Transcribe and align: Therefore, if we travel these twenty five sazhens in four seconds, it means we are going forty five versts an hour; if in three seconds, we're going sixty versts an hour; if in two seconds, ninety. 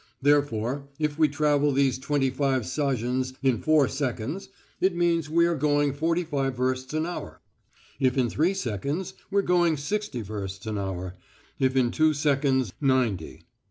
Therefore, 0.19 0.87
if 0.97 1.19
we 1.19 1.27
travel 1.29 1.71
these 1.71 1.99
twenty 1.99 2.31
five 2.31 2.63
sazhens 2.63 3.35
in 3.43 3.61
four 3.61 3.87
seconds, 3.87 4.49
it 4.79 4.95
means 4.95 5.29
we 5.29 5.45
are 5.45 5.53
going 5.53 5.93
forty 5.93 6.23
five 6.23 6.55
versts 6.55 6.91
an 6.95 7.05
hour; 7.05 7.39
if 7.99 8.17
in 8.17 8.27
three 8.27 8.55
seconds, 8.55 9.13
we're 9.29 9.43
going 9.43 9.77
sixty 9.77 10.21
versts 10.23 10.65
an 10.65 10.79
hour; 10.79 11.17
if 11.59 11.75
in 11.75 11.91
two 11.91 12.15
seconds, 12.15 12.73
ninety. 12.81 13.43